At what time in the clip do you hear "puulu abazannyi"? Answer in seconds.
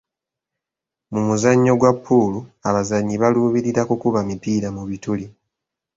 2.05-3.15